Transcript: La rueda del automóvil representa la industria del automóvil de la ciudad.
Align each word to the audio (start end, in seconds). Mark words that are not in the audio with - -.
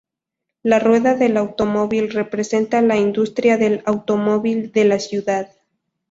La 0.63 0.79
rueda 0.79 1.13
del 1.13 1.37
automóvil 1.37 2.09
representa 2.09 2.81
la 2.81 2.97
industria 2.97 3.59
del 3.59 3.83
automóvil 3.85 4.71
de 4.71 4.85
la 4.85 4.97
ciudad. 4.97 5.51